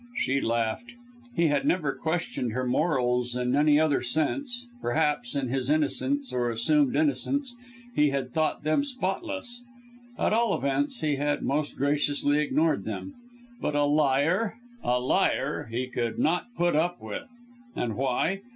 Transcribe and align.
She 0.17 0.41
laughed. 0.41 0.93
He 1.35 1.45
had 1.49 1.63
never 1.67 1.91
questioned 1.93 2.53
her 2.53 2.65
morals 2.65 3.35
in 3.35 3.55
any 3.55 3.79
other 3.79 4.01
sense 4.01 4.65
perhaps, 4.81 5.35
in 5.35 5.49
his 5.49 5.69
innocence 5.69 6.33
or 6.33 6.49
assumed 6.49 6.95
innocence, 6.95 7.55
he 7.95 8.09
had 8.09 8.33
thought 8.33 8.63
them 8.63 8.83
spotless 8.83 9.61
at 10.17 10.33
all 10.33 10.55
events 10.57 11.01
he 11.01 11.17
had 11.17 11.43
most 11.43 11.75
graciously 11.75 12.39
ignored 12.39 12.83
them. 12.83 13.13
But 13.61 13.75
a 13.75 13.83
liar! 13.83 14.55
A 14.83 14.99
liar 14.99 15.67
he 15.69 15.85
could 15.85 16.17
not 16.17 16.47
put 16.55 16.75
up 16.75 16.99
with. 16.99 17.27
And 17.75 17.93
why! 17.95 18.41